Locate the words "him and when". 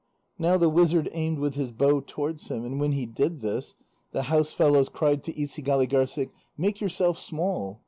2.47-2.93